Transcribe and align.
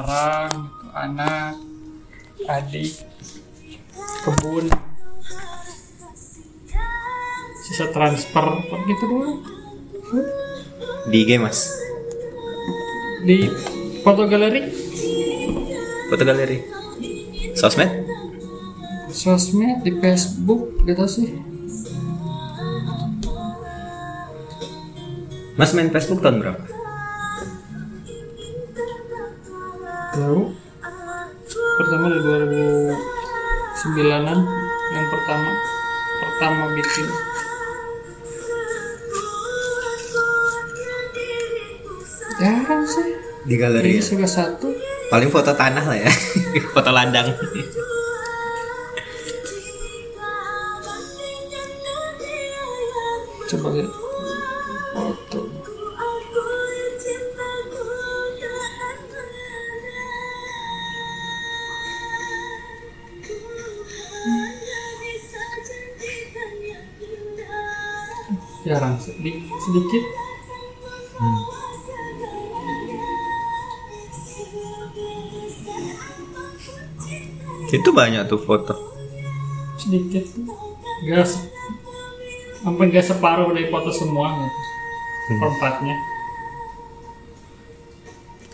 barang 0.00 0.52
gitu, 0.56 0.96
anak 0.96 1.60
adik 2.48 3.04
kebun 4.24 4.64
sisa 7.60 7.92
transfer 7.92 8.46
gitu 8.88 9.04
doang 9.04 9.34
Di 11.12 11.22
IG 11.24 11.36
mas. 11.38 11.68
di 13.22 13.44
foto 14.00 14.24
galeri 14.24 14.72
Foto 16.10 16.26
galeri. 16.26 16.58
Sosmed? 17.54 17.90
sosmed 19.12 19.84
di 19.84 19.94
Facebook 20.00 20.80
gitu 20.82 21.04
sih 21.06 21.30
Mas 25.54 25.76
main 25.76 25.92
Facebook 25.92 26.24
tahun 26.24 26.40
berapa? 26.40 26.79
Baru 30.20 30.52
pertama 31.80 32.12
dari 32.12 32.20
2009an 32.20 34.36
yang 34.92 35.06
pertama 35.08 35.50
pertama 36.20 36.68
bikin 36.76 37.08
jarang 42.36 42.84
sih 42.84 43.16
Di 43.40 43.56
galeri. 43.56 43.96
ini 43.96 44.04
suka 44.04 44.28
satu 44.28 44.68
Paling 45.10 45.26
foto 45.26 45.50
tanah 45.50 45.90
lah 45.90 45.98
ya. 45.98 46.06
foto 46.76 46.94
ladang. 46.94 47.34
Sedikit 69.70 70.04
sedikit 77.60 77.72
Itu 77.72 77.90
banyak 77.92 78.26
tuh 78.26 78.40
foto. 78.40 78.74
sedikit 79.78 80.20
gak 81.06 81.24
se- 81.24 81.48
sampai 82.60 82.92
gak 82.92 83.00
separuh 83.02 83.48
dari 83.48 83.64
foto 83.66 83.88
semua 83.88 84.36
gitu 84.36 84.60
perempatnya 85.32 85.96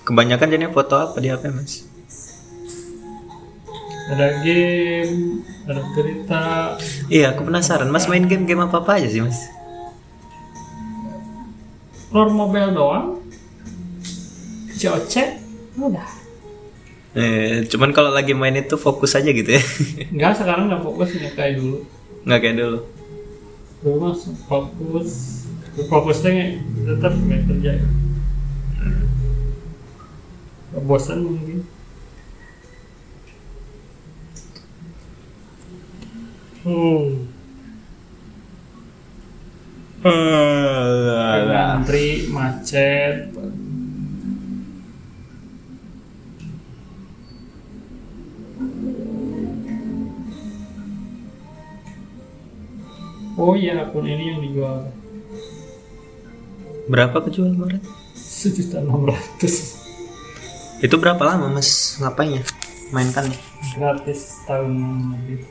Kebanyakan 0.04 0.46
jadinya 0.46 0.70
foto 0.70 0.94
apa 0.94 1.18
di 1.18 1.26
HP 1.26 1.50
mas? 1.50 1.82
ada 4.06 4.38
game 4.38 5.42
ada 5.66 5.82
cerita 5.90 6.42
Iya, 7.08 7.34
aku 7.34 7.42
penasaran. 7.42 7.90
Mas 7.90 8.06
main 8.06 8.22
game 8.22 8.46
game 8.46 8.62
apa 8.62 8.78
apa 8.78 9.02
aja 9.02 9.10
sih 9.10 9.18
mas? 9.18 9.50
Floor 12.16 12.32
mobile 12.32 12.72
doang 12.72 13.20
COC 14.72 15.36
udah 15.76 16.24
Eh, 17.16 17.64
cuman 17.72 17.96
kalau 17.96 18.12
lagi 18.12 18.36
main 18.36 18.52
itu 18.60 18.76
fokus 18.76 19.16
aja 19.16 19.32
gitu 19.32 19.56
ya. 19.56 19.62
Enggak, 20.12 20.36
sekarang 20.36 20.68
nggak 20.68 20.84
fokus 20.84 21.16
nggak 21.16 21.32
kayak 21.32 21.56
dulu. 21.56 21.80
Nggak 22.28 22.40
kayak 22.44 22.56
dulu. 22.60 22.78
Dulu 23.80 23.96
mas 24.04 24.20
fokus, 24.44 25.10
fokusnya 25.88 26.60
tetap 26.60 27.16
nggak 27.16 27.40
kerja. 27.48 27.72
Bosan 30.84 31.24
mungkin. 31.24 31.64
Hmm. 36.68 37.35
Antri 41.76 42.06
macet. 42.30 43.34
Oh 53.36 53.52
iya 53.52 53.84
akun 53.84 54.08
ini 54.08 54.32
yang 54.32 54.40
dijual 54.40 54.88
Berapa 56.88 57.20
kejual 57.20 57.52
kemarin? 57.52 57.82
sejuta 58.16 58.80
enam 58.80 59.04
ratus 59.04 59.76
Itu 60.80 60.96
berapa 60.96 61.20
lama 61.24 61.48
mas 61.52 61.96
ngapainnya? 62.00 62.44
Mainkan 62.94 63.26
nih. 63.26 63.40
gratis 63.74 64.40
tahun 64.46 64.72
lebih 65.18 65.42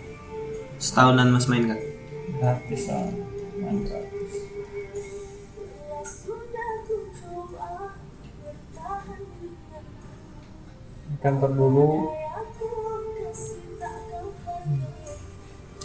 Setahunan 0.79 1.29
mas 1.35 1.45
main 1.45 1.67
kan? 1.67 1.79
gratis 2.39 2.83
ah 2.89 3.05
main 3.59 3.79
kantor 11.25 11.51
dulu 11.57 11.89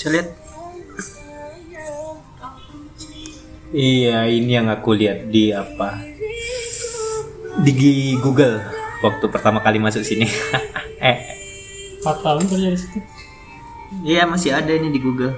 Saya 0.01 0.17
lihat. 0.17 0.29
Iya, 3.69 4.33
ini 4.33 4.57
yang 4.57 4.73
aku 4.73 4.97
lihat 4.97 5.29
di 5.29 5.53
apa? 5.53 6.01
Di 7.61 8.17
Google 8.17 8.65
waktu 9.05 9.25
pertama 9.29 9.61
kali 9.61 9.77
masuk 9.77 10.01
sini. 10.01 10.25
eh, 11.05 11.21
4 12.01 12.25
tahun 12.25 12.49
kerja 12.49 12.69
di 12.73 12.81
situ 12.81 13.01
iya 14.07 14.25
masih 14.25 14.57
ada 14.57 14.73
ini 14.73 14.89
di 14.89 15.01
Google. 15.05 15.37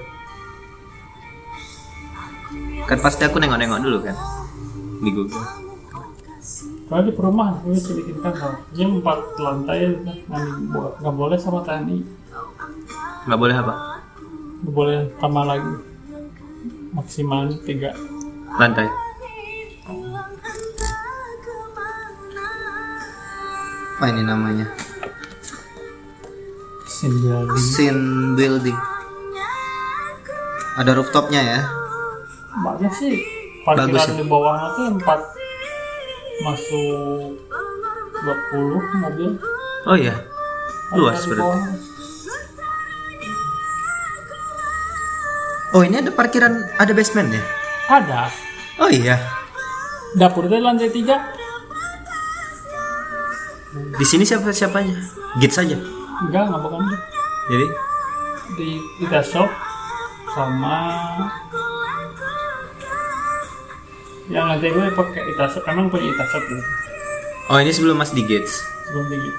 Kan 2.87 3.03
pasti 3.03 3.27
aku 3.27 3.43
nengok-nengok 3.43 3.83
dulu 3.83 3.99
kan 4.07 4.15
di 5.03 5.11
Google. 5.11 5.62
Kalau 6.83 7.01
di 7.01 7.11
perumahan 7.11 7.55
gue 7.59 7.73
sedikit 7.73 8.17
kantor 8.19 8.51
ini 8.71 8.83
empat 8.93 9.17
lantai 9.37 9.79
nggak 9.97 10.43
bo- 10.67 10.93
nggak 10.97 11.15
boleh 11.15 11.37
sama 11.37 11.59
TNI 11.61 11.97
Nggak 13.23 13.39
boleh 13.39 13.55
apa? 13.55 13.73
nggak 14.59 14.73
boleh 14.73 14.97
tambah 15.15 15.43
lagi 15.43 15.71
maksimalnya 16.91 17.57
tiga 17.61 17.91
Lantai. 18.53 18.85
Apa 23.93 24.05
ini 24.09 24.21
namanya? 24.21 24.67
sembilan 26.85 27.45
Sin 27.57 27.97
Building. 28.33 28.77
Ada 30.75 30.91
rooftopnya 30.93 31.41
ya. 31.41 31.59
banyak 32.55 32.91
sih 32.91 33.13
Bagus 33.65 33.89
parkiran 33.89 34.07
ya. 34.07 34.15
di 34.15 34.25
bawahnya 34.27 34.67
tuh 34.71 34.85
empat 34.93 35.19
masuk 36.43 37.39
20 38.23 39.01
mobil 39.01 39.31
Oh 39.83 39.95
iya. 39.95 40.15
Luas 40.95 41.19
berarti. 41.25 41.59
Oh 45.73 45.81
ini 45.81 45.97
ada 45.97 46.13
parkiran, 46.13 46.53
ada 46.77 46.93
basement 46.93 47.33
ya? 47.33 47.43
ada 47.89 48.31
Oh 48.77 48.87
iya. 48.87 49.19
dapur 50.15 50.45
itu 50.45 50.55
lantai 50.55 50.87
tiga 50.87 51.17
Di 53.73 54.05
sini 54.05 54.21
siapa 54.23 54.53
siapanya? 54.53 54.93
Git 55.41 55.49
saja. 55.49 55.73
enggak 56.23 56.45
nggak 56.45 56.61
bukan. 56.61 56.79
Jadi 57.49 57.67
di 58.53 58.69
kita 59.01 59.19
shop 59.19 59.49
sama 60.29 60.77
yang 64.31 64.47
nanti 64.47 64.71
gue 64.71 64.87
pakai 64.93 65.21
Itasop 65.35 65.63
emang 65.67 65.91
punya 65.91 66.11
Itasop 66.11 66.43
gitu 66.47 66.63
Oh 67.51 67.59
ini 67.59 67.75
sebelum 67.75 67.99
Mas 67.99 68.15
di 68.15 68.23
Gates. 68.23 68.63
sebelum 68.87 69.11
tinggi 69.11 69.31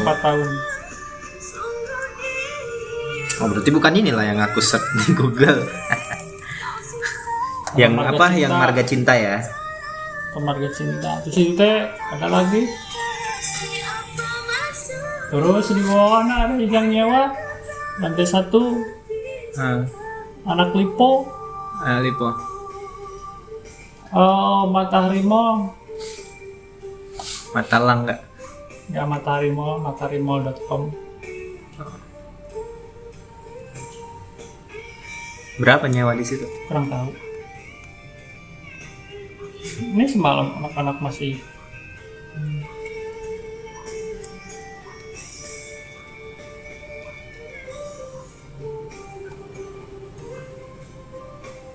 empat 0.00 0.16
tahun 0.22 0.48
Oh 3.42 3.50
berarti 3.50 3.70
bukan 3.74 3.98
inilah 3.98 4.22
yang 4.22 4.38
aku 4.38 4.62
search 4.62 4.86
di 5.02 5.10
Google. 5.10 5.66
yang 7.80 7.98
Marga 7.98 8.14
apa? 8.14 8.30
Cinta. 8.30 8.38
Yang 8.38 8.52
marga 8.54 8.82
cinta 8.86 9.12
ya? 9.18 9.36
kemarga 10.34 10.66
cinta 10.74 11.22
terus 11.22 11.38
itu 11.38 11.62
ada 12.10 12.26
lagi 12.26 12.66
terus 15.30 15.66
di 15.70 15.82
bawah 15.86 16.26
ada 16.26 16.58
yang 16.58 16.90
nyewa 16.90 17.30
lantai 18.02 18.26
satu 18.26 18.82
Ah, 19.54 19.86
anak 20.50 20.74
lipo 20.74 21.22
ah, 21.78 22.02
Lipo. 22.02 22.34
Oh, 24.14 24.70
mata 24.70 25.10
harimau. 25.10 25.74
Mata 27.50 27.82
langga. 27.82 28.14
Ya, 28.86 29.02
mata 29.02 29.42
harimau, 29.42 29.82
mata 29.82 30.06
harimau.com. 30.06 30.94
Berapa 35.58 35.90
nyawa 35.90 36.14
di 36.14 36.22
situ? 36.22 36.46
Kurang 36.70 36.86
tahu. 36.86 37.10
Ini 39.82 40.06
semalam 40.06 40.62
anak-anak 40.62 41.02
masih 41.02 41.42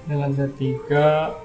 dengan 0.07 0.31
ketiga 0.31 1.35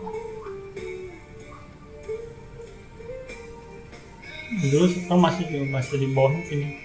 Dulu 4.65 4.87
sekarang 4.89 5.21
masih 5.21 5.45
masih 5.69 5.97
di 6.01 6.09
bawah 6.09 6.33
ini. 6.49 6.81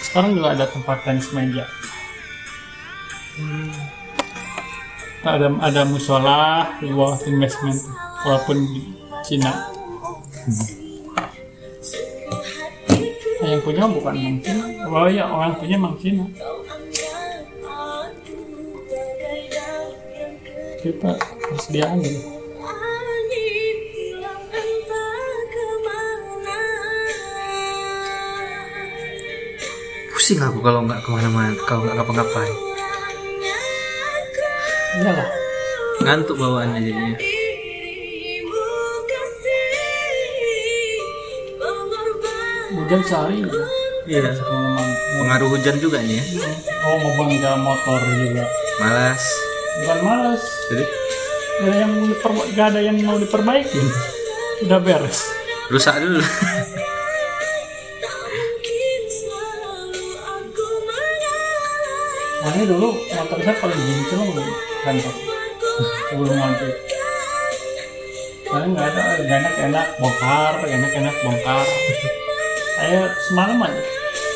Sekarang 0.00 0.32
juga 0.34 0.56
ada 0.56 0.64
tempat 0.66 1.04
tenis 1.04 1.28
meja. 1.36 1.68
Ada 5.20 5.52
ada 5.60 5.82
musola 5.84 6.72
di 6.80 6.88
bawah 6.88 7.20
basement, 7.20 7.80
walaupun 8.24 8.56
di 8.72 8.80
Cina. 9.20 9.52
Nah, 13.40 13.48
yang 13.48 13.60
punya 13.60 13.84
bukan 13.84 14.14
Mang 14.16 14.38
Cina. 14.40 14.64
Oh 14.88 15.08
iya, 15.08 15.24
orang 15.28 15.60
punya 15.60 15.76
Mang 15.76 15.96
Cina. 16.00 16.24
Kita 20.80 21.12
persediaan 21.52 22.00
gitu. 22.00 22.39
Pusing 30.30 30.46
aku 30.46 30.62
kalau 30.62 30.86
nggak 30.86 31.02
ke 31.02 31.10
mana-mana, 31.10 31.58
kalau 31.66 31.82
nggak 31.82 32.06
ngapa-ngapain. 32.06 32.54
Iyalah. 35.02 35.28
Ngantuk 36.06 36.38
bawaannya 36.38 36.78
jadinya. 36.86 37.18
Hujan 42.78 43.00
sehari 43.02 43.42
ya. 43.42 43.50
Iya. 44.06 44.30
Pengaruh 45.18 45.50
hujan 45.50 45.82
juga 45.82 45.98
nih 45.98 46.22
ya. 46.22 46.24
oh 46.86 46.94
mau 47.02 47.26
bangga 47.26 47.50
motor 47.58 47.98
juga. 48.14 48.46
Malas. 48.78 49.24
Bukan 49.82 49.98
males. 49.98 50.42
Jadi 50.70 50.84
ada 51.58 51.74
yang 51.74 51.90
mau 51.90 52.06
diperba- 52.06 52.48
gak 52.54 52.66
ada 52.70 52.80
yang 52.86 52.96
mau 53.02 53.18
diperbaiki. 53.18 53.82
Udah 54.70 54.78
beres. 54.78 55.26
rusak 55.74 55.98
dulu. 55.98 56.22
Ini 62.50 62.66
dulu 62.66 62.98
motor 63.14 63.38
saya 63.46 63.54
paling 63.62 63.78
jincel 63.78 64.26
di 64.34 64.42
kantor 64.82 65.14
sebelum 66.10 66.34
ngantri. 66.34 66.72
Karena 68.42 68.66
nggak 68.74 68.86
ada, 68.90 69.02
nggak 69.22 69.38
enak 69.38 69.54
enak 69.70 69.86
bongkar, 70.02 70.54
enak 70.66 70.92
enak 70.98 71.14
bongkar. 71.22 71.66
Saya 72.74 73.00
semalam 73.30 73.62
aja 73.62 73.82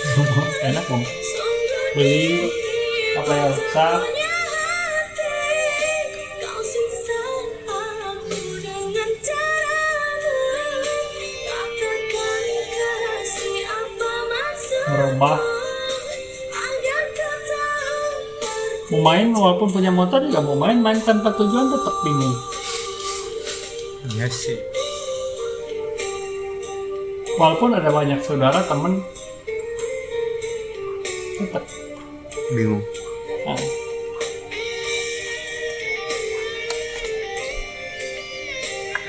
enak 0.71 0.85
bongkar. 0.87 1.17
Beli 1.99 2.55
apa 3.19 3.31
yang 3.35 3.51
rusak, 3.51 4.01
merubah. 14.87 15.54
Mau 18.95 19.11
main 19.11 19.35
walaupun 19.35 19.75
punya 19.75 19.91
motor 19.91 20.23
juga 20.23 20.39
mau 20.39 20.55
main 20.55 20.79
main 20.79 20.95
tanpa 21.03 21.35
tujuan 21.35 21.67
tetap 21.67 21.95
bingung. 22.07 22.37
Iya 24.15 24.31
sih. 24.31 24.55
Walaupun 27.35 27.75
ada 27.75 27.91
banyak 27.91 28.23
saudara 28.23 28.63
temen 28.63 29.03
tetap. 31.43 31.67
Bingung. 32.55 32.87
Nah, 33.43 33.59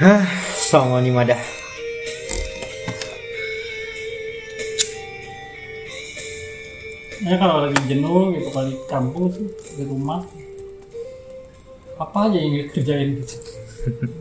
Hah, 0.01 0.25
songo 0.57 0.97
nih 0.97 1.13
madah. 1.13 1.38
Ya 7.25 7.36
kalau 7.42 7.66
lagi 7.66 7.81
jenuh 7.89 8.38
gitu 8.38 8.50
kali 8.54 8.77
di 8.77 8.77
kampung 8.86 9.33
sih 9.33 9.50
di 9.50 9.83
rumah 9.89 10.22
apa 11.95 12.27
aja 12.27 12.38
yang 12.38 12.54
dikerjain 12.60 13.18
gitu? 13.18 13.36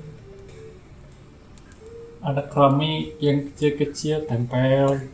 Ada 2.25 2.49
keramik 2.49 3.21
yang 3.21 3.51
kecil-kecil 3.53 4.25
tempel. 4.25 5.05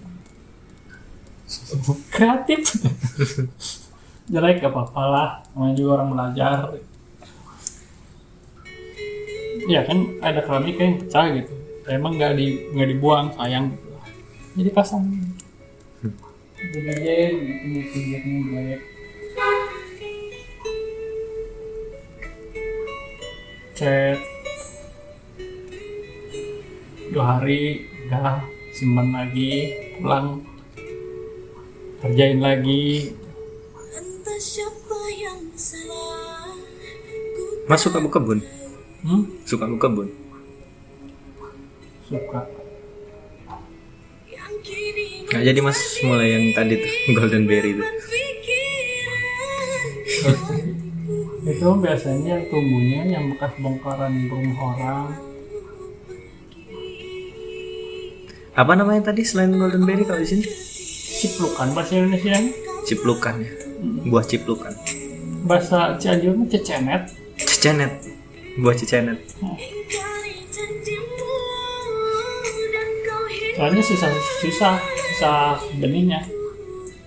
Kreatif. 2.14 2.78
Jelek 4.30 4.62
gak 4.62 4.70
apa-apa 4.70 5.02
lah 5.10 5.30
namanya 5.50 5.74
juga 5.74 5.90
orang 5.98 6.08
belajar. 6.14 6.78
Ya 9.66 9.82
kan 9.82 9.98
ada 10.22 10.40
keramik 10.46 10.78
yang 10.78 11.02
pecah 11.02 11.26
gitu. 11.34 11.52
Emang 11.90 12.14
nggak 12.14 12.38
di 12.38 12.70
nggak 12.70 12.88
dibuang 12.94 13.34
sayang. 13.34 13.74
Jadi 14.54 14.70
pasang 14.70 15.29
Dikerjain, 16.60 17.34
ini 17.40 17.80
pinggirnya 17.88 18.36
jelek. 18.44 18.80
Chat 23.72 24.20
dua 27.10 27.24
hari 27.40 27.88
udah 28.06 28.44
simpan 28.76 29.08
lagi 29.10 29.72
pulang 29.98 30.44
kerjain 32.04 32.38
lagi 32.38 33.16
Mas 37.70 37.86
suka 37.86 38.02
kebun? 38.02 38.42
hmm? 39.06 39.22
Suka 39.46 39.64
buka 39.64 39.86
kebun? 39.86 40.08
suka 42.10 42.42
Nggak 45.40 45.56
jadi 45.56 45.60
mas 45.64 45.80
mulai 46.04 46.28
yang 46.36 46.44
tadi 46.52 46.74
tuh 46.76 46.92
golden 47.16 47.48
berry 47.48 47.72
tuh. 47.72 47.88
itu 51.48 51.64
biasanya 51.80 52.44
tumbuhnya 52.52 53.08
yang 53.08 53.32
bekas 53.32 53.56
bongkaran 53.56 54.28
rumah 54.28 54.76
orang 54.76 55.08
Apa 58.52 58.76
namanya 58.76 59.08
tadi 59.08 59.24
selain 59.24 59.56
golden 59.56 59.88
berry 59.88 60.04
kalau 60.04 60.20
di 60.20 60.28
sini? 60.28 60.44
ciplukan 61.24 61.72
bahasa 61.72 61.96
Indonesia 61.96 62.36
Ciplukan 62.84 63.40
ya. 63.40 63.50
Buah 64.12 64.24
ciplukan. 64.28 64.76
bahasa 65.48 65.96
Cianjurnya 65.96 66.52
cecenet 66.52 67.16
Cecenet. 67.40 67.92
Buah 68.60 68.76
cecenet. 68.76 69.16
soalnya 73.56 73.80
susah 74.44 74.99
susah 75.20 75.60
benihnya 75.76 76.24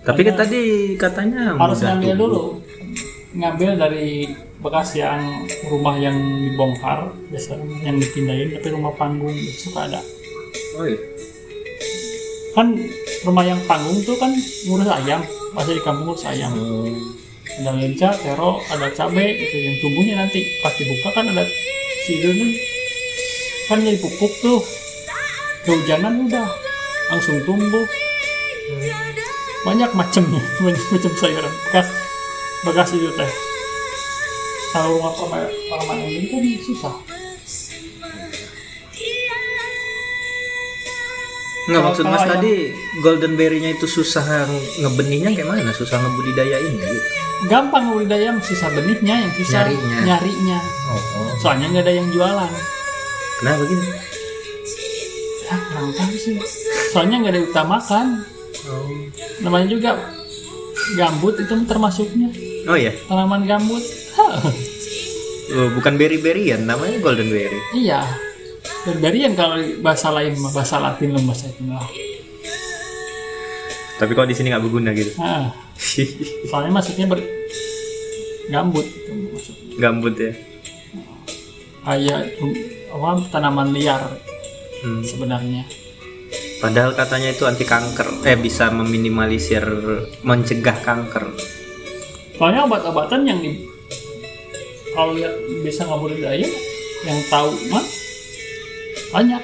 Tapi 0.06 0.20
kan 0.22 0.36
tadi 0.38 0.60
katanya 1.00 1.56
harus 1.56 1.80
ngambil 1.80 2.12
tumbuh. 2.12 2.20
dulu. 2.28 2.42
Ngambil 3.34 3.70
dari 3.80 4.28
bekas 4.60 4.94
yang 5.00 5.48
rumah 5.66 5.96
yang 5.96 6.12
dibongkar 6.44 7.08
biasanya 7.32 7.88
yang 7.88 7.96
dipindahin 7.96 8.52
tapi 8.52 8.68
rumah 8.70 8.92
panggung 9.00 9.32
suka 9.56 9.88
ada. 9.88 10.04
Oh 10.76 10.84
iya. 10.86 11.00
kan 12.52 12.76
rumah 13.24 13.42
yang 13.48 13.58
panggung 13.64 13.96
tuh 14.04 14.14
kan 14.20 14.30
ngurus 14.68 14.86
ayam 14.92 15.24
masih 15.56 15.74
di 15.74 15.82
kampung 15.82 16.12
ngurus 16.12 16.28
ayam. 16.28 16.52
Oh. 16.54 16.86
ada 17.64 17.70
lenca, 17.72 18.12
tero, 18.20 18.60
ada 18.68 18.92
cabe 18.92 19.24
itu 19.40 19.56
yang 19.56 19.76
tumbuhnya 19.80 20.14
nanti. 20.20 20.44
Pas 20.60 20.74
dibuka 20.76 21.08
kan 21.16 21.24
ada 21.32 21.48
sidurnya 22.04 22.46
kan 23.72 23.80
jadi 23.80 23.98
pupuk 23.98 24.32
tuh. 24.44 24.60
Kehujanan 25.64 26.28
udah 26.28 26.44
langsung 27.08 27.40
tumbuh 27.48 27.88
banyak 29.64 29.90
macamnya 29.92 30.42
banyak 30.60 30.84
macam 30.90 31.12
sayuran 31.16 31.52
bekas 31.66 31.88
bekas 32.62 32.88
itu 32.92 33.08
teh 33.12 33.30
kalau 34.70 34.98
rumah 34.98 35.12
perma- 35.14 35.52
permanen 35.70 36.06
ini 36.06 36.26
kan 36.28 36.40
susah 36.62 36.94
Nggak 41.64 41.80
maksud 41.80 42.04
mas 42.04 42.28
tadi 42.28 42.76
golden 43.00 43.40
berry-nya 43.40 43.72
itu 43.72 43.88
susah 43.88 44.44
ngebenihnya 44.76 45.32
kayak 45.32 45.48
mana? 45.48 45.72
Susah 45.72 45.96
ngebudidayainnya 45.96 46.84
gitu. 46.84 47.00
gampang 47.48 47.88
budidaya 47.88 48.36
susah 48.40 48.68
benihnya 48.68 49.24
yang 49.24 49.32
susah 49.32 49.64
Nyarinya. 49.64 49.98
nyarinya 50.04 50.58
Oh, 50.88 51.00
oh. 51.00 51.28
soalnya 51.40 51.72
nggak 51.72 51.84
ada 51.88 51.94
yang 51.96 52.08
jualan 52.12 52.52
Kenapa 53.40 53.62
gitu? 53.64 53.84
ya 55.44 55.56
kurang 55.68 55.88
tahu 55.92 56.12
sih 56.16 56.34
soalnya 56.92 57.16
nggak 57.20 57.32
ada 57.32 57.42
utamakan 57.48 58.06
Oh. 58.64 58.88
namanya 59.40 59.66
juga 59.68 59.90
gambut 60.94 61.34
itu 61.36 61.54
termasuknya 61.64 62.28
Oh 62.64 62.74
ya, 62.74 62.92
tanaman 63.04 63.44
gambut 63.44 63.82
oh, 65.52 65.68
bukan 65.74 65.94
berry-berryan, 65.94 66.64
namanya 66.64 66.96
golden 66.98 67.28
berry. 67.28 67.58
iya 67.74 68.00
berberian 68.82 69.32
kalau 69.32 69.56
bahasa 69.80 70.08
lain 70.10 70.32
bahasa 70.48 70.76
Latin 70.76 71.12
lah 71.12 71.22
bahasa 71.22 71.44
itu 71.46 71.64
lah 71.66 71.84
Tapi 73.94 74.10
kalau 74.10 74.26
di 74.26 74.34
sini 74.34 74.50
nggak 74.50 74.60
berguna 74.60 74.90
gitu. 74.90 75.14
Nah, 75.16 75.54
soalnya 76.50 76.72
masuknya 76.72 77.06
ber 77.06 77.22
gambut 78.46 78.84
itu 78.84 79.12
maksudnya 79.30 79.74
Gambut 79.78 80.14
ya. 80.14 80.32
kayak 81.80 82.20
apa 82.90 83.08
tanaman 83.28 83.70
liar 83.70 84.02
Hmm. 84.80 85.00
sebenarnya 85.00 85.64
Padahal 86.64 86.96
katanya 86.96 87.28
itu 87.28 87.44
anti 87.44 87.68
kanker, 87.68 88.24
eh 88.24 88.40
bisa 88.40 88.72
meminimalisir, 88.72 89.60
mencegah 90.24 90.80
kanker. 90.80 91.36
soalnya 92.40 92.64
obat-obatan 92.64 93.28
yang 93.28 93.38
di 93.44 93.68
kalau 94.96 95.12
lihat 95.12 95.36
bisa 95.60 95.86
ngabudidaya 95.86 96.48
yang 97.04 97.18
tahu 97.30 97.52
mah 97.68 97.84
banyak 99.12 99.42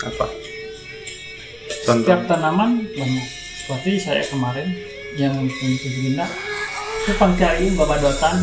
Apa? 0.00 0.26
Contoh. 1.88 2.04
setiap 2.06 2.22
tanaman 2.28 2.84
banyak 2.92 3.26
seperti 3.64 3.90
saya 3.98 4.22
kemarin 4.28 4.68
yang 5.16 5.32
untuk 5.32 5.58
Gerindra 5.80 6.28
itu 7.02 7.12
pangkain 7.16 7.72
babadotan 7.74 8.36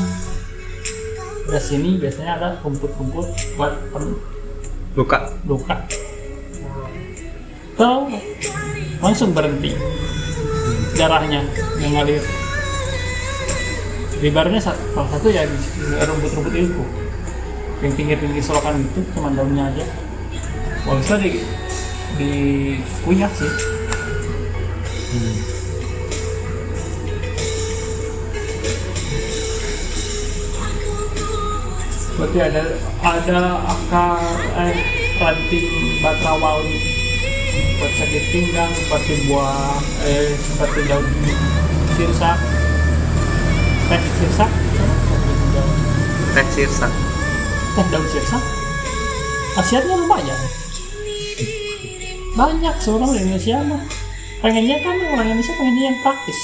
ke 1.48 1.58
sini 1.58 1.96
biasanya 1.96 2.32
ada 2.38 2.50
rumput-rumput 2.60 3.28
buat 3.56 3.74
pen- 3.92 4.20
Luka. 4.98 5.30
luka. 5.46 5.76
Tuh 7.78 8.10
langsung 8.98 9.32
berhenti 9.32 9.72
darahnya 10.98 11.46
yang 11.78 11.92
ngalir. 11.94 12.24
Ribarnya 14.18 14.58
sa- 14.58 14.74
salah 14.92 15.10
satu 15.14 15.30
ya 15.30 15.46
di 15.46 15.54
di 15.56 15.94
rumput-rumput 16.02 16.54
itu. 16.58 16.84
Yang 17.86 17.94
pinggir-pinggir 17.94 18.42
selokan 18.42 18.82
gitu 18.90 19.06
cuma 19.14 19.30
daunnya 19.30 19.70
aja. 19.70 19.86
Bagusnya 20.84 21.18
di 21.22 21.32
di 22.18 22.32
kunyah 23.06 23.30
sih 23.38 23.52
berarti 32.18 32.40
ada 32.42 32.64
ada 33.06 33.42
akar 33.62 34.18
eh 34.58 34.78
ranting 35.22 35.70
batrawali 36.02 36.78
buat 37.78 37.94
sakit 37.94 38.24
pinggang 38.34 38.74
seperti 38.74 39.14
buah 39.30 39.78
eh 40.02 40.34
seperti 40.34 40.80
daun 40.90 41.06
sirsak. 41.94 42.38
Teh 43.88 44.02
sirsak? 44.18 44.52
Teh 46.34 46.48
sirsak. 46.58 46.94
teh 47.78 47.86
daun 47.94 48.06
sirsak? 48.10 48.44
Khasiatnya 49.54 49.96
lumayan. 50.02 50.42
Banyak 52.34 52.76
seorang 52.82 53.14
Indonesia 53.14 53.62
mah. 53.62 53.82
Pengennya 54.42 54.78
kan 54.82 54.98
orang 55.14 55.34
Indonesia 55.34 55.54
pengennya 55.58 55.84
yang 55.94 55.98
praktis 56.02 56.40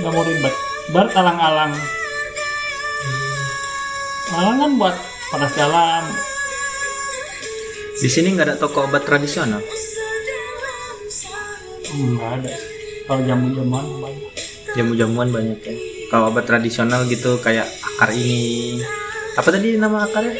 nggak 0.00 0.12
mau 0.16 0.24
ribet 0.24 0.54
bar 0.90 1.06
alang-alang 1.12 1.72
alang 4.32 4.56
kan 4.56 4.72
buat 4.80 4.96
panas 5.30 5.52
dalam 5.54 6.04
Di 8.00 8.08
sini 8.08 8.32
nggak 8.32 8.48
ada 8.48 8.56
toko 8.56 8.88
obat 8.88 9.04
tradisional. 9.04 9.60
Hmm, 11.84 12.16
nggak 12.16 12.30
ada 12.40 12.52
kalau 13.04 13.20
jamu-jamuan 13.28 13.84
banyak 14.00 14.32
Jamu-jamuan 14.72 15.28
banyak 15.28 15.60
ya. 15.60 15.74
Kalau 16.08 16.32
obat 16.32 16.48
tradisional 16.48 17.04
gitu 17.04 17.36
kayak 17.44 17.68
akar 17.68 18.16
ini. 18.16 18.80
Apa 19.36 19.52
tadi 19.52 19.76
nama 19.76 20.08
akarnya? 20.08 20.32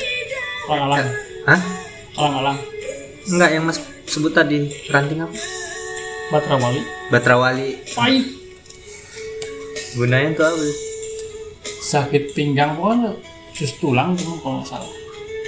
alang-alang 0.70 1.10
Hah? 1.50 1.60
alang-alang 2.16 2.58
Enggak 3.28 3.50
yang 3.52 3.64
Mas 3.68 3.78
sebut 4.08 4.32
tadi 4.32 4.70
ranting 4.88 5.20
apa? 5.20 5.34
batrawali 6.30 6.82
Batrawali. 7.10 7.68
pahit 7.92 8.39
Gunanya 9.98 10.38
tuh 10.38 10.46
apa? 10.46 10.66
sakit 11.90 12.38
pinggang 12.38 12.78
pokoknya 12.78 13.10
sus 13.50 13.74
tulang 13.82 14.14
cuma 14.14 14.38
kalau 14.38 14.62
nggak 14.62 14.70
salah. 14.70 14.92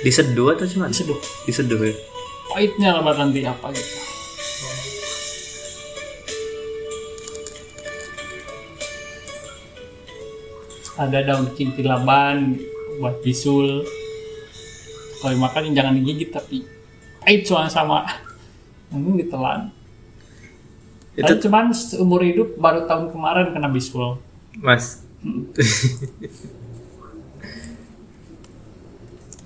Diseduh 0.03 0.59
atau 0.59 0.67
cuma? 0.67 0.91
diseduh. 0.91 1.19
Diseduh 1.47 1.79
ya. 1.79 1.95
pahitnya 2.51 2.99
lebat 2.99 3.17
nanti 3.23 3.47
apa 3.47 3.71
gitu. 3.71 3.95
Ada 10.99 11.19
daun 11.23 11.47
kintilaban 11.55 12.59
buat 12.99 13.23
bisul. 13.23 13.87
Kalau 15.23 15.39
makan 15.39 15.71
jangan 15.71 15.95
digigit 16.03 16.35
tapi 16.35 16.67
pahit 17.23 17.47
soalnya 17.47 17.71
sama. 17.71 18.03
Mungkin 18.91 19.23
ditelan. 19.23 19.71
Itu 21.15 21.31
Saya 21.31 21.41
cuman 21.47 21.71
seumur 21.71 22.27
hidup 22.27 22.59
baru 22.59 22.91
tahun 22.91 23.15
kemarin 23.15 23.55
kena 23.55 23.71
bisul 23.71 24.19
Mas. 24.55 25.05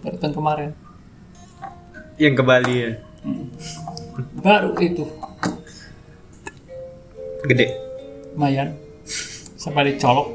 baru 0.01 0.17
tahun 0.17 0.33
kemarin 0.33 0.71
Yang 2.17 2.35
ke 2.35 2.43
Bali 2.43 2.75
ya. 2.79 2.91
baru 4.37 4.71
itu 4.79 5.05
Gede. 7.45 7.67
lumayan 8.33 8.75
sampai 9.57 9.93
dicolok 9.93 10.31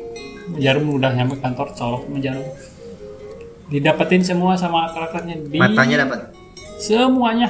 jarum 0.58 0.92
udah 0.92 1.12
nyampe 1.12 1.38
kantor 1.38 1.72
colok 1.72 2.02
sama 2.04 2.18
jarum 2.20 2.48
didapetin 3.68 4.22
semua 4.22 4.54
sama 4.54 4.86
akar-akarnya 4.86 5.40
di 5.42 5.56
Matanya 5.56 6.04
dapat. 6.04 6.20
semuanya 6.78 7.48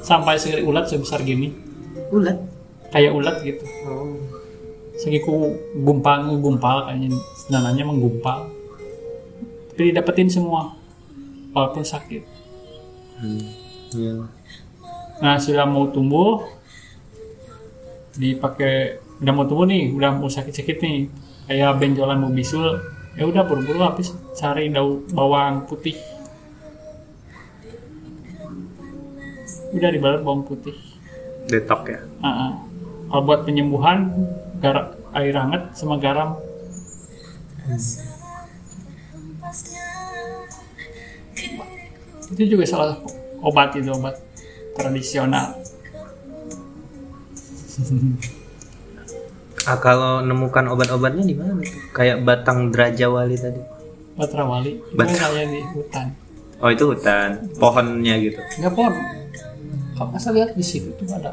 sampai 0.00 0.34
segede 0.34 0.62
ulat 0.62 0.86
sebesar 0.86 1.20
gini 1.20 1.52
Ulat. 2.08 2.40
kayak 2.88 3.12
ulat 3.12 3.36
gitu 3.40 3.62
Oh. 3.84 4.16
Segiku 5.00 5.56
gumpal 5.80 6.28
gumpal 6.44 6.84
kayaknya 6.84 7.16
dananya 7.48 7.88
menggumpal 7.88 8.52
tapi 9.72 9.90
didapetin 9.90 10.28
semua 10.28 10.76
walaupun 11.56 11.80
sakit 11.80 12.22
Iya. 13.90 14.28
nah 15.20 15.36
sudah 15.36 15.68
mau 15.68 15.88
tumbuh 15.92 16.40
dipakai 18.16 19.00
udah 19.20 19.32
mau 19.32 19.44
tumbuh 19.44 19.68
nih 19.68 19.92
udah 19.92 20.16
mau 20.16 20.28
sakit-sakit 20.28 20.76
nih 20.80 20.96
kayak 21.44 21.76
benjolan 21.76 22.20
mau 22.20 22.32
bisul 22.32 22.80
ya 23.18 23.26
udah 23.28 23.44
buru-buru 23.44 23.82
habis 23.84 24.14
cari 24.38 24.72
daun 24.72 25.04
bawang 25.12 25.66
putih 25.68 25.98
udah 29.74 29.90
dibalut 29.90 30.20
bawang 30.22 30.44
putih 30.46 30.74
Detok 31.50 31.82
ya. 31.90 32.00
Ah, 32.22 32.28
ah. 32.30 32.52
kalau 33.10 33.22
buat 33.26 33.42
penyembuhan 33.42 34.06
garam 34.60 34.86
air 35.12 35.34
hangat 35.34 35.62
sama 35.72 35.96
garam 35.96 36.36
itu 42.30 42.42
juga 42.48 42.64
salah 42.64 42.94
obat 43.42 43.74
itu 43.74 43.90
obat 43.90 44.14
tradisional 44.72 45.56
Ah, 49.62 49.76
kalau 49.76 50.20
nemukan 50.20 50.68
obat-obatnya 50.68 51.20
di 51.22 51.36
mana? 51.36 51.60
Kayak 51.92 52.24
batang 52.24 52.68
drajawali 52.68 53.36
tadi. 53.36 53.60
Batrawali 54.16 54.72
itu 54.72 54.96
Batra- 54.96 55.20
kayak 55.30 55.46
di 55.48 55.60
hutan 55.70 56.06
Oh 56.60 56.68
itu 56.68 56.84
hutan, 56.84 57.28
pohonnya 57.56 58.20
gitu. 58.20 58.36
nggak 58.36 58.72
pohon 58.74 58.92
kalau 59.96 60.16
saya 60.16 60.32
lihat 60.36 60.50
di 60.52 60.60
situ 60.60 60.92
tuh 60.92 61.08
ada 61.08 61.32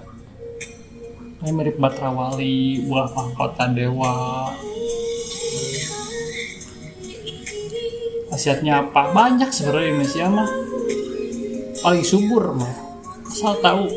kayak 1.48 1.63
mirip 1.63 1.77
Batrawali 1.80 2.84
buah 2.92 3.08
mahkota 3.16 3.72
dewa. 3.72 4.51
Khasiatnya 8.27 8.84
apa? 8.84 9.16
Banyak 9.16 9.48
sebenarnya 9.56 9.96
Indonesia 9.96 10.27
mah 10.27 10.50
paling 11.80 12.04
subur 12.04 12.51
mah 12.51 12.68
asal 13.32 13.56
tahu. 13.63 13.88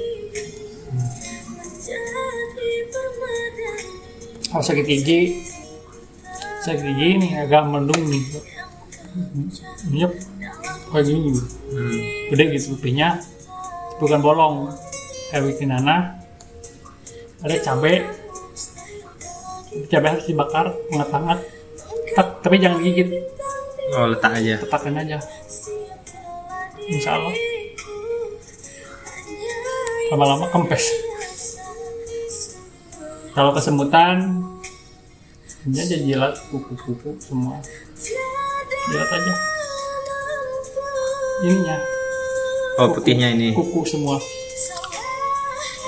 Kalau 4.47 4.63
sakit 4.63 4.87
gigi 4.87 5.43
sakit 6.63 6.87
gigi 6.87 7.19
nih 7.19 7.33
agak 7.35 7.67
mendung 7.67 7.99
nih 7.99 8.23
nyep 9.91 10.13
kayak 10.95 11.03
gini 11.03 11.35
Hmm. 11.71 11.99
gede 12.31 12.45
gitu 12.55 12.79
pipinya 12.79 13.19
bukan 13.99 14.23
bolong. 14.23 14.71
Kayak 15.35 15.51
bikin 15.51 15.75
nana 15.75 16.20
ada 17.45 17.57
cabai. 17.61 18.05
Cabai 19.89 20.09
harus 20.19 20.27
dibakar 20.27 20.75
hangat-hangat 20.91 21.39
tapi 22.41 22.57
jangan 22.61 22.81
gigit. 22.83 23.09
Oh 23.97 24.07
letak 24.09 24.33
aja. 24.39 24.61
tetakan 24.61 24.97
aja. 24.99 25.19
Insya 26.91 27.17
Allah 27.17 27.35
lama-lama 30.11 30.51
kempes. 30.51 30.91
Kalau 33.31 33.55
kesemutan 33.55 34.43
ini 35.71 35.79
aja 35.79 35.97
jilat 36.03 36.35
kuku-kuku 36.51 37.15
semua. 37.23 37.63
Jilat 38.91 39.11
aja. 39.13 39.35
Ininya. 41.47 41.77
Oh, 42.81 42.91
putihnya 42.91 43.31
ini. 43.33 43.55
kuku 43.55 43.87
semua. 43.87 44.19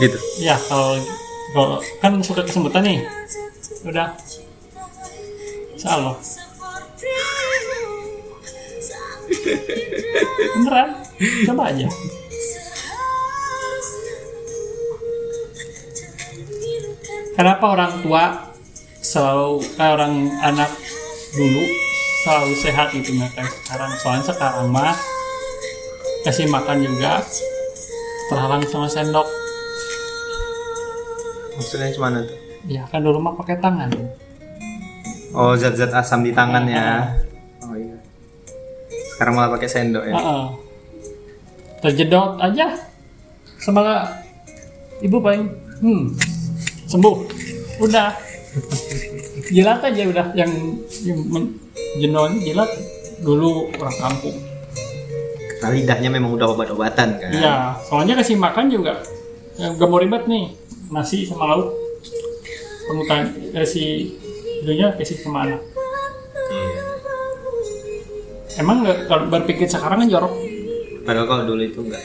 Gitu. 0.00 0.16
ya 0.40 0.56
kalau 0.56 0.96
kalau 1.52 1.78
kan 2.00 2.12
suka 2.24 2.42
kesemutan 2.44 2.82
nih. 2.84 3.00
Udah. 3.84 4.16
Salah 5.76 6.16
beneran? 10.62 10.88
Coba 11.48 11.62
aja. 11.72 11.88
Kenapa 17.32 17.64
orang 17.64 17.92
tua 18.04 18.24
selalu 19.02 19.64
eh, 19.80 19.90
orang 19.90 20.14
anak 20.44 20.70
dulu 21.34 21.64
selalu 22.22 22.54
sehat 22.60 22.94
gitu 22.94 23.18
nggak 23.18 23.32
kayak 23.34 23.50
sekarang. 23.50 23.90
Soalnya 23.98 24.24
sekarang 24.30 24.68
mah 24.70 24.94
kasih 26.22 26.46
makan 26.46 26.86
juga 26.86 27.24
terhalang 28.30 28.62
sama 28.70 28.86
sendok 28.86 29.26
Maksudnya 31.54 31.88
gimana 31.90 32.22
tuh? 32.22 32.36
ya 32.62 32.86
kan 32.86 33.00
dulu 33.00 33.18
mah 33.18 33.34
pakai 33.34 33.58
tangan 33.58 33.90
Oh, 35.32 35.52
zat-zat 35.52 35.90
asam 35.90 36.20
di 36.20 36.30
tangan 36.30 36.62
ya. 36.64 36.86
Oh 37.62 37.74
iya. 37.74 37.94
Sekarang 39.08 39.34
malah 39.34 39.50
pakai 39.50 39.66
sendok 39.66 40.04
ya. 40.04 40.12
Heeh. 40.12 40.44
terjedot 41.78 42.38
aja 42.38 42.78
sama 43.56 44.06
ibu 44.98 45.18
paling 45.18 45.50
hmm 45.78 46.14
sembuh 46.84 47.16
udah 47.80 48.14
jilat 49.54 49.82
aja 49.82 50.02
udah 50.04 50.26
yang, 50.32 50.50
yang 51.02 51.18
men- 51.24 51.58
jenol 51.96 52.30
ini 52.30 52.38
jilat 52.44 52.70
dulu 53.18 53.66
orang 53.74 53.96
kampung 53.96 54.36
Nah, 55.58 55.70
lidahnya 55.70 56.10
memang 56.10 56.34
udah 56.34 56.50
obat-obatan 56.50 57.08
kan. 57.16 57.30
iya 57.32 57.54
soalnya 57.80 58.14
kasih 58.16 58.34
makan 58.34 58.66
juga 58.66 58.98
gak 59.54 59.82
mau 59.84 59.98
ribet 59.98 60.26
nih 60.26 60.54
nasi 60.92 61.24
sama 61.24 61.48
lauk 61.48 61.72
pengutan 62.84 63.20
kasih 63.50 64.12
itunya 64.60 64.92
kasih 64.94 65.16
sama 65.18 65.48
anak 65.48 65.60
Iya. 66.52 66.84
emang 68.60 68.84
nggak 68.84 69.08
kalau 69.08 69.24
berpikir 69.26 69.64
sekarang 69.64 70.04
kan 70.04 70.08
jorok 70.10 70.34
Padahal 71.02 71.26
kalau 71.26 71.44
dulu 71.48 71.62
itu 71.64 71.80
enggak. 71.82 71.98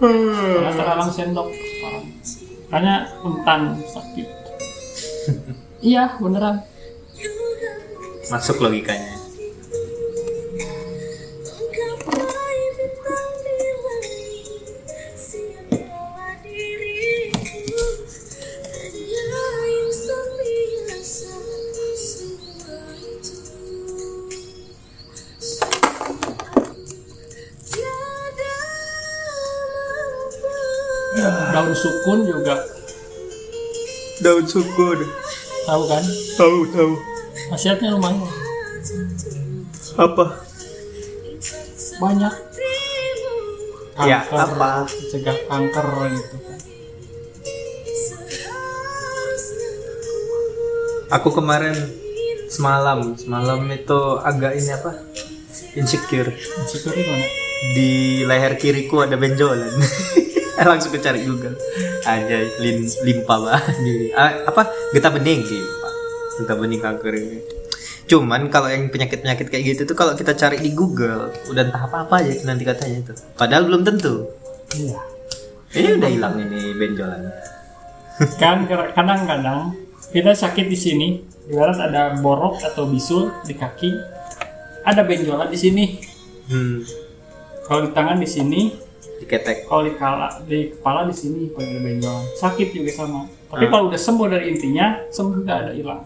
karena 0.00 0.70
terhalang 0.72 1.10
sendok 1.12 1.48
sekarang 1.52 2.04
karena 2.70 2.94
rentan 3.20 3.60
sakit 3.84 4.26
iya 5.90 6.16
beneran 6.18 6.64
Masuk 8.30 8.62
logikanya. 8.62 9.19
Sukun 31.80 32.18
juga 32.22 32.56
Daun 34.20 34.44
sukun. 34.44 35.00
tahu 35.64 35.82
kan 35.86 36.04
Tahu, 36.36 36.58
tahu. 36.68 36.92
khasiatnya 37.48 37.96
lumayan 37.96 38.20
Apa? 39.96 40.24
banyak 41.98 42.34
Ya, 44.00 44.24
Kanker, 44.24 44.56
apa? 44.56 44.88
cegah 45.12 45.36
kanker 45.44 45.86
gitu 46.08 46.36
Aku 51.10 51.28
kemarin 51.30 51.74
semalam, 52.48 53.12
semalam 53.12 53.60
itu 53.68 54.00
agak 54.16 54.54
ini 54.54 54.70
apa? 54.70 54.94
Insecure. 55.74 56.30
syukur 56.64 56.94
mana 56.94 57.26
Di 57.74 57.90
leher 58.24 58.54
kiriku 58.56 59.02
ada 59.02 59.14
benjolan. 59.14 59.74
Langsung 60.70 60.92
ke 60.92 61.00
cari 61.00 61.24
Google. 61.24 61.56
Aja 62.04 62.38
lin, 62.60 62.84
limpa 63.04 63.34
bah. 63.40 63.60
Di, 63.80 64.12
ah, 64.12 64.44
apa? 64.44 64.68
Getah 64.92 65.12
bening 65.12 65.40
limpa. 65.42 65.88
Getah 66.42 66.56
bening 66.56 66.80
kanker 66.80 67.14
ini. 67.16 67.38
Cuman 68.04 68.50
kalau 68.50 68.66
yang 68.66 68.90
penyakit-penyakit 68.90 69.46
kayak 69.48 69.64
gitu 69.70 69.82
tuh 69.86 69.96
kalau 69.96 70.18
kita 70.18 70.34
cari 70.34 70.58
di 70.58 70.74
Google 70.74 71.30
udah 71.46 71.62
entah 71.62 71.86
apa-apa 71.86 72.26
aja 72.26 72.32
itu 72.34 72.44
nanti 72.44 72.66
katanya 72.66 73.06
itu. 73.06 73.12
Padahal 73.38 73.70
belum 73.70 73.86
tentu. 73.86 74.26
iya 74.74 74.98
Ini 75.70 76.02
udah 76.02 76.10
hilang 76.10 76.34
ini 76.42 76.74
benjolan. 76.74 77.22
kan 78.42 78.66
kadang-kadang 78.68 79.72
kita 80.10 80.34
sakit 80.34 80.66
di 80.66 80.74
sini 80.74 81.08
ibarat 81.46 81.78
ada 81.78 82.18
borok 82.18 82.58
atau 82.60 82.90
bisul 82.90 83.30
di 83.46 83.54
kaki 83.54 83.90
ada 84.82 85.06
benjolan 85.06 85.48
di 85.48 85.58
sini 85.58 85.84
Hmm. 86.50 86.82
kalau 87.62 87.86
di 87.86 87.94
tangan 87.94 88.18
di 88.18 88.26
sini 88.26 88.74
Diketek. 89.20 89.56
kalau 89.64 89.82
di 89.82 89.92
kepala 89.92 90.26
di 90.42 90.58
kepala 90.70 91.00
di 91.04 91.12
sini 91.12 91.52
pada 91.52 91.76
benjolan 91.76 92.24
sakit 92.34 92.68
juga 92.72 92.90
sama 92.90 93.20
tapi 93.46 93.64
Hmm. 93.64 93.70
kalau 93.70 93.84
udah 93.86 94.00
sembuh 94.00 94.26
dari 94.26 94.46
intinya 94.48 94.86
sembuh 95.06 95.36
nggak 95.40 95.58
ada 95.58 95.72
hilang 95.72 96.02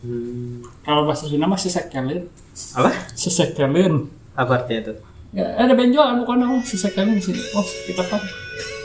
Hmm. 0.00 0.64
kalau 0.82 1.04
bahasa 1.04 1.24
Sunda 1.24 1.44
mah 1.44 1.54
sesekelen 1.54 2.26
Apa? 2.74 2.90
sesekelen 3.12 4.08
Apa 4.32 4.52
artinya 4.58 4.80
itu? 4.82 4.94
ya 5.32 5.46
ada 5.54 5.72
benjolan 5.72 6.18
bukan 6.18 6.42
oh 6.42 6.60
sesekelen 6.60 7.14
di 7.14 7.22
sini 7.22 7.40
oh 7.52 7.64
kita 7.86 8.02
apa 8.02 8.18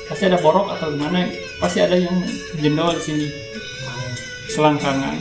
pasti 0.05 0.23
ada 0.23 0.37
borok 0.37 0.69
atau 0.69 0.87
gimana 0.89 1.27
pasti 1.57 1.79
ada 1.79 1.93
yang 1.93 2.15
jendol 2.55 2.91
di 2.91 3.01
sini 3.01 3.27
selangkangan 4.47 5.15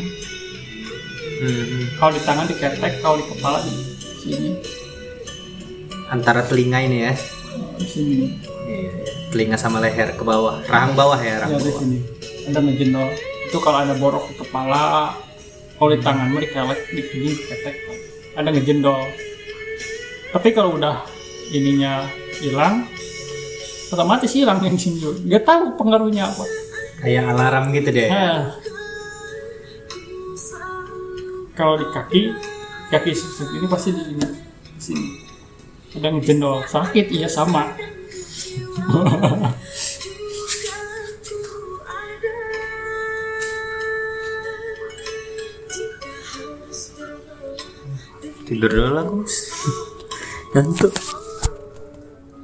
Hmm. 1.36 1.84
kalau 1.96 2.10
di 2.10 2.22
tangan 2.22 2.46
diketek 2.46 2.92
kalau 2.98 3.16
di 3.16 3.26
kepala 3.26 3.60
di 3.60 3.72
sini 4.18 4.50
Antara 6.06 6.38
telinga 6.40 6.78
ini 6.80 7.02
ya. 7.02 7.12
Di 7.78 7.86
sini. 7.86 8.14
Iya, 8.66 8.90
telinga 9.30 9.56
sama 9.60 9.78
leher 9.78 10.16
ke 10.16 10.24
bawah, 10.26 10.58
rahang 10.66 10.98
bawah 10.98 11.18
ya, 11.20 11.38
ya 11.38 11.46
rahang 11.46 11.60
di 11.60 11.70
bawah. 11.70 11.80
sini. 11.80 11.98
Ada 12.46 12.58
ngejendol 12.62 13.08
itu 13.46 13.58
kalau 13.62 13.78
ada 13.78 13.94
borok 13.94 14.26
di 14.26 14.34
kepala 14.42 15.14
kalau 15.78 15.90
di 15.92 16.00
tangan 16.02 16.32
mah 16.32 16.40
dikelek 16.42 16.80
di 16.90 17.02
sini 17.04 17.28
diketek. 17.36 17.76
Ada 18.36 18.48
ngejendol 18.52 19.00
tapi 20.36 20.48
kalau 20.52 20.76
udah 20.76 21.06
ininya 21.54 22.04
hilang 22.42 22.84
otomatis 23.88 24.34
hilang 24.34 24.58
yang 24.60 24.76
sini 24.76 25.00
nggak 25.00 25.44
tahu 25.46 25.78
pengaruhnya 25.78 26.26
apa. 26.26 26.44
Kayak 27.00 27.24
alarm 27.32 27.70
gitu 27.76 27.88
deh. 27.92 28.08
Nah, 28.08 28.56
kalau 31.56 31.80
di 31.80 31.86
kaki 31.88 32.20
kaki 32.92 33.12
ini 33.56 33.66
pasti 33.68 33.90
di 33.96 34.02
di 34.16 34.80
sini 34.80 35.25
ada 35.96 36.08
ngejendol 36.12 36.60
sakit 36.68 37.08
iya 37.08 37.28
sama 37.28 37.72
Tidur 48.46 48.70
dulu 48.70 48.94
aku. 48.94 49.18
Ngantuk. 50.54 50.94